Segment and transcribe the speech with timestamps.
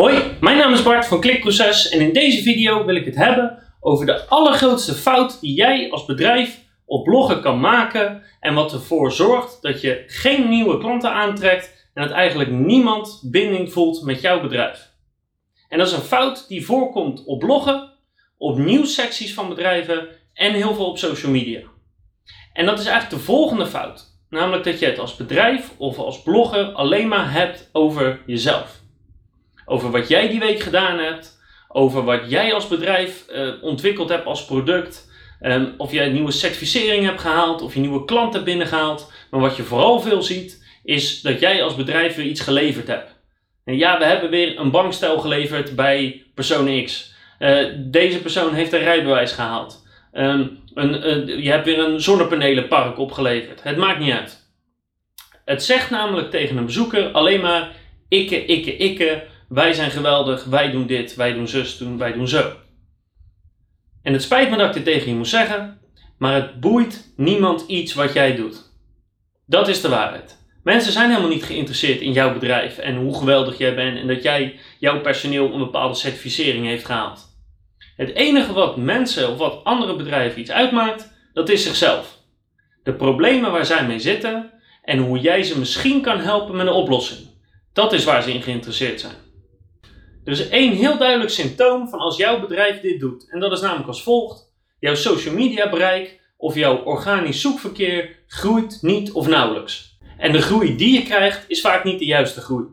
[0.00, 3.58] Hoi, mijn naam is Bart van Klikproces en in deze video wil ik het hebben
[3.80, 9.12] over de allergrootste fout die jij als bedrijf op bloggen kan maken en wat ervoor
[9.12, 14.40] zorgt dat je geen nieuwe klanten aantrekt en dat eigenlijk niemand binding voelt met jouw
[14.40, 14.90] bedrijf.
[15.68, 17.90] En dat is een fout die voorkomt op bloggen,
[18.38, 21.60] op nieuwssecties van bedrijven en heel veel op social media.
[22.52, 24.18] En dat is eigenlijk de volgende fout.
[24.30, 28.79] Namelijk dat je het als bedrijf of als blogger alleen maar hebt over jezelf.
[29.70, 31.38] Over wat jij die week gedaan hebt,
[31.68, 35.10] over wat jij als bedrijf uh, ontwikkeld hebt als product,
[35.42, 39.12] um, of jij een nieuwe certificering hebt gehaald, of je nieuwe klanten binnengehaald.
[39.30, 43.18] Maar wat je vooral veel ziet, is dat jij als bedrijf weer iets geleverd hebt.
[43.64, 47.14] En ja, we hebben weer een bankstel geleverd bij persoon X.
[47.38, 49.86] Uh, deze persoon heeft een rijbewijs gehaald.
[50.12, 53.62] Um, een, je hebt weer een zonnepanelenpark opgeleverd.
[53.62, 54.48] Het maakt niet uit.
[55.44, 57.70] Het zegt namelijk tegen een bezoeker alleen maar
[58.08, 59.29] ikke, ikke, ikke.
[59.50, 62.52] Wij zijn geweldig, wij doen dit, wij doen zus, doen, wij doen zo.
[64.02, 65.80] En het spijt me dat ik dit tegen je moet zeggen,
[66.18, 68.72] maar het boeit niemand iets wat jij doet.
[69.46, 70.38] Dat is de waarheid.
[70.62, 74.22] Mensen zijn helemaal niet geïnteresseerd in jouw bedrijf en hoe geweldig jij bent en dat
[74.22, 77.38] jij jouw personeel een bepaalde certificering heeft gehaald.
[77.96, 82.18] Het enige wat mensen of wat andere bedrijven iets uitmaakt, dat is zichzelf.
[82.82, 84.50] De problemen waar zij mee zitten
[84.82, 87.20] en hoe jij ze misschien kan helpen met een oplossing.
[87.72, 89.28] Dat is waar ze in geïnteresseerd zijn.
[90.30, 93.28] Er is één heel duidelijk symptoom van als jouw bedrijf dit doet.
[93.30, 94.52] En dat is namelijk als volgt.
[94.80, 99.98] Jouw social media bereik of jouw organisch zoekverkeer groeit niet of nauwelijks.
[100.18, 102.64] En de groei die je krijgt is vaak niet de juiste groei.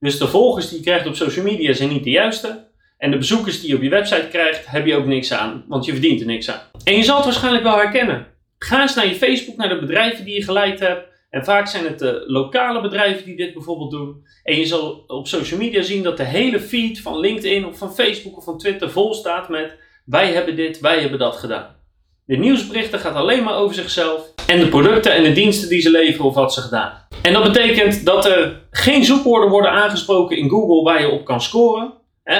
[0.00, 2.66] Dus de volgers die je krijgt op social media zijn niet de juiste.
[2.98, 5.84] En de bezoekers die je op je website krijgt, heb je ook niks aan, want
[5.84, 6.62] je verdient er niks aan.
[6.84, 8.26] En je zal het waarschijnlijk wel herkennen.
[8.58, 11.08] Ga eens naar je Facebook, naar de bedrijven die je geleid hebt.
[11.30, 14.26] En vaak zijn het de lokale bedrijven die dit bijvoorbeeld doen.
[14.42, 17.94] En je zal op social media zien dat de hele feed van LinkedIn of van
[17.94, 21.74] Facebook of van Twitter vol staat met wij hebben dit, wij hebben dat gedaan.
[22.24, 25.90] De nieuwsberichten gaat alleen maar over zichzelf en de producten en de diensten die ze
[25.90, 27.06] leveren of wat ze gedaan.
[27.22, 31.40] En dat betekent dat er geen zoekwoorden worden aangesproken in Google waar je op kan
[31.40, 31.92] scoren.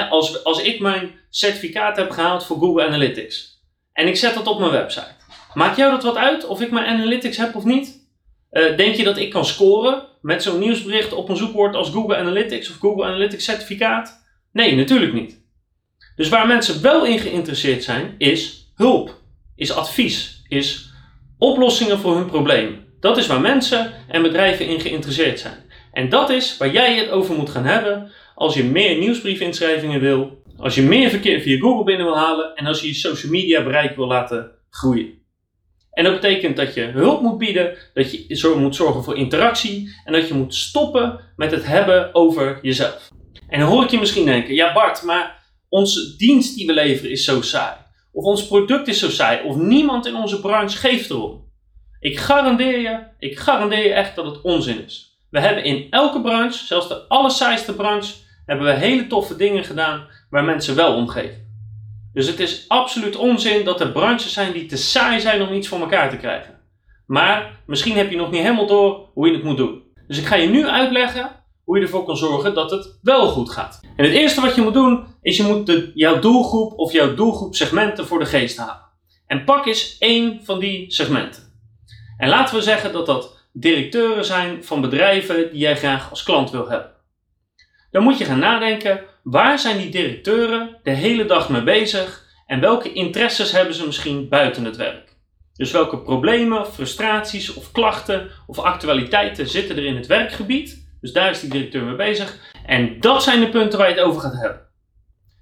[0.09, 3.57] Als, als ik mijn certificaat heb gehaald voor Google Analytics
[3.93, 5.15] en ik zet dat op mijn website.
[5.53, 8.06] Maakt jou dat wat uit of ik mijn Analytics heb of niet?
[8.51, 12.15] Uh, denk je dat ik kan scoren met zo'n nieuwsbericht op een zoekwoord als Google
[12.15, 14.25] Analytics of Google Analytics certificaat?
[14.51, 15.41] Nee, natuurlijk niet.
[16.15, 19.21] Dus waar mensen wel in geïnteresseerd zijn, is hulp,
[19.55, 20.91] is advies, is
[21.37, 22.85] oplossingen voor hun probleem.
[22.99, 25.65] Dat is waar mensen en bedrijven in geïnteresseerd zijn.
[25.91, 30.41] En dat is waar jij het over moet gaan hebben als je meer nieuwsbriefinschrijvingen wil,
[30.57, 33.63] als je meer verkeer via Google binnen wil halen en als je je social media
[33.63, 35.25] bereik wil laten groeien.
[35.97, 40.13] En dat betekent dat je hulp moet bieden, dat je moet zorgen voor interactie en
[40.13, 43.09] dat je moet stoppen met het hebben over jezelf.
[43.47, 47.11] En dan hoor ik je misschien denken, ja Bart, maar onze dienst die we leveren
[47.11, 47.75] is zo saai.
[48.11, 49.43] Of ons product is zo saai.
[49.43, 51.51] Of niemand in onze branche geeft erom.
[51.99, 55.19] Ik garandeer je, ik garandeer je echt dat het onzin is.
[55.29, 58.13] We hebben in elke branche, zelfs de allersaaiste branche,
[58.45, 61.46] hebben we hele toffe dingen gedaan waar mensen wel om geven.
[62.17, 65.67] Dus het is absoluut onzin dat er branches zijn die te saai zijn om iets
[65.67, 66.59] voor elkaar te krijgen.
[67.07, 69.83] Maar misschien heb je nog niet helemaal door hoe je het moet doen.
[70.07, 71.31] Dus ik ga je nu uitleggen
[71.63, 73.79] hoe je ervoor kan zorgen dat het wel goed gaat.
[73.95, 77.13] En het eerste wat je moet doen, is je moet de, jouw doelgroep of jouw
[77.15, 78.81] doelgroep segmenten voor de geest halen.
[79.27, 81.43] En pak eens één van die segmenten.
[82.17, 86.51] En laten we zeggen dat dat directeuren zijn van bedrijven die jij graag als klant
[86.51, 86.91] wil hebben.
[87.91, 92.59] Dan moet je gaan nadenken, waar zijn die directeuren de hele dag mee bezig en
[92.59, 95.15] welke interesses hebben ze misschien buiten het werk?
[95.53, 100.87] Dus welke problemen, frustraties of klachten of actualiteiten zitten er in het werkgebied?
[101.01, 102.53] Dus daar is die directeur mee bezig.
[102.65, 104.61] En dat zijn de punten waar je het over gaat hebben.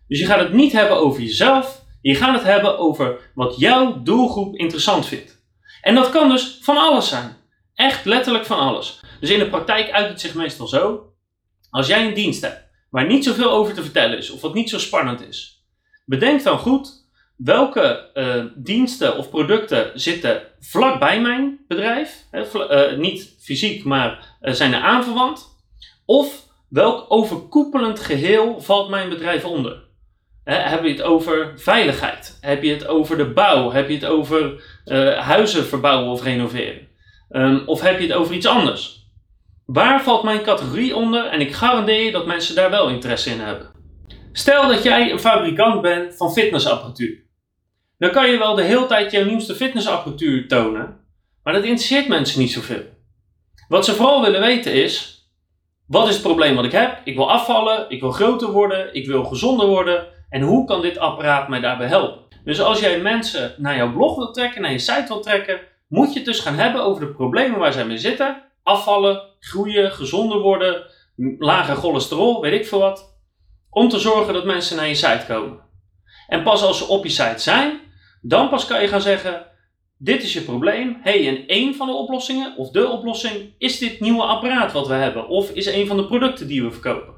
[0.07, 4.01] Dus je gaat het niet hebben over jezelf, je gaat het hebben over wat jouw
[4.01, 5.43] doelgroep interessant vindt.
[5.81, 7.35] En dat kan dus van alles zijn.
[7.73, 8.99] Echt letterlijk van alles.
[9.19, 11.13] Dus in de praktijk uit het zich meestal zo
[11.75, 14.69] als jij een dienst hebt waar niet zoveel over te vertellen is of wat niet
[14.69, 15.65] zo spannend is,
[16.05, 22.43] bedenk dan goed welke uh, diensten of producten zitten vlakbij mijn bedrijf, hè,
[22.91, 25.47] uh, niet fysiek, maar uh, zijn er aanverwant,
[26.05, 29.83] of welk overkoepelend geheel valt mijn bedrijf onder.
[30.43, 32.37] Heb je het over veiligheid?
[32.41, 33.71] Heb je het over de bouw?
[33.71, 34.63] Heb je het over
[35.19, 36.87] huizen verbouwen of renoveren?
[37.29, 39.04] Um, of heb je het over iets anders?
[39.65, 43.39] Waar valt mijn categorie onder en ik garandeer je dat mensen daar wel interesse in
[43.39, 43.71] hebben.
[44.31, 47.23] Stel dat jij een fabrikant bent van fitnessapparatuur.
[47.97, 50.99] Dan kan je wel de hele tijd jouw nieuwste fitnessapparatuur tonen,
[51.43, 52.83] maar dat interesseert mensen niet zoveel.
[53.67, 55.25] Wat ze vooral willen weten is:
[55.87, 57.01] Wat is het probleem wat ik heb?
[57.03, 60.07] Ik wil afvallen, ik wil groter worden, ik wil gezonder worden.
[60.29, 62.21] En hoe kan dit apparaat mij daarbij helpen?
[62.43, 66.13] Dus als jij mensen naar jouw blog wilt trekken, naar je site wilt trekken, moet
[66.13, 68.43] je het dus gaan hebben over de problemen waar zij mee zitten.
[68.65, 70.85] Afvallen, groeien, gezonder worden,
[71.37, 73.17] lager cholesterol, weet ik veel wat.
[73.69, 75.59] Om te zorgen dat mensen naar je site komen.
[76.27, 77.79] En pas als ze op je site zijn,
[78.21, 79.45] dan pas kan je gaan zeggen:
[79.97, 80.97] Dit is je probleem.
[81.01, 84.93] hey, en één van de oplossingen, of de oplossing, is dit nieuwe apparaat wat we
[84.93, 87.13] hebben, of is een van de producten die we verkopen.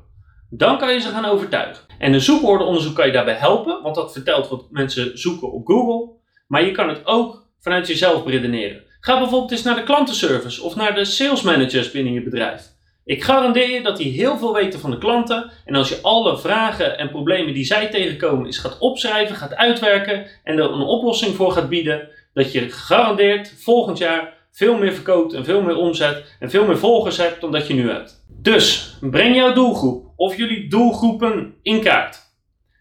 [0.49, 1.85] Dan kan je ze gaan overtuigen.
[1.97, 6.15] En een zoekwoordenonderzoek kan je daarbij helpen, want dat vertelt wat mensen zoeken op Google.
[6.47, 8.86] Maar je kan het ook vanuit jezelf redeneren.
[8.99, 12.75] Ga bijvoorbeeld eens naar de klantenservice of naar de sales managers binnen je bedrijf.
[13.05, 15.51] Ik garandeer je dat die heel veel weten van de klanten.
[15.65, 20.25] En als je alle vragen en problemen die zij tegenkomen is gaat opschrijven, gaat uitwerken
[20.43, 25.33] en er een oplossing voor gaat bieden, dat je gegarandeerd volgend jaar veel meer verkoopt
[25.33, 28.25] en veel meer omzet en veel meer volgers hebt dan dat je nu hebt.
[28.41, 32.19] Dus breng jouw doelgroep of jullie doelgroepen in kaart.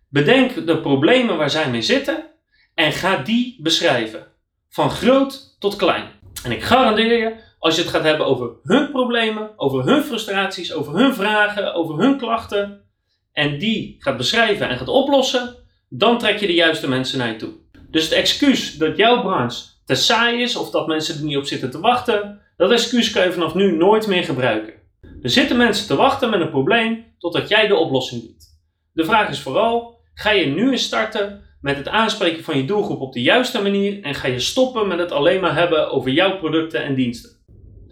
[0.09, 2.25] Bedenk de problemen waar zij mee zitten
[2.75, 4.27] en ga die beschrijven.
[4.69, 4.91] Van
[5.59, 6.05] tot klein.
[6.45, 10.73] En ik garandeer je, als je het gaat hebben over hun problemen, over hun frustraties,
[10.73, 12.81] over hun vragen, over hun klachten,
[13.33, 15.55] en die gaat beschrijven en gaat oplossen,
[15.89, 17.53] dan trek je de juiste mensen naar je toe.
[17.91, 21.47] Dus het excuus dat jouw branche te saai is of dat mensen er niet op
[21.47, 24.75] zitten te wachten, dat excuus kan je vanaf nu nooit meer gebruiken.
[25.23, 28.59] Er zitten mensen te wachten met een probleem totdat jij de oplossing biedt.
[28.93, 33.01] De vraag is vooral: ga je nu eens starten met het aanspreken van je doelgroep
[33.01, 36.39] op de juiste manier en ga je stoppen met het alleen maar hebben over jouw
[36.39, 37.31] producten en diensten?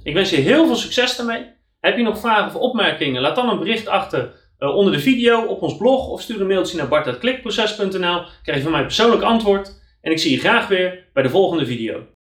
[0.03, 1.47] Ik wens je heel veel succes daarmee.
[1.81, 3.23] Heb je nog vragen of opmerkingen?
[3.23, 6.47] Laat dan een bericht achter uh, onder de video op ons blog of stuur een
[6.47, 8.23] mailtje naar bart.klikproces.nl.
[8.43, 11.67] Krijg je van mij persoonlijk antwoord en ik zie je graag weer bij de volgende
[11.67, 12.07] video.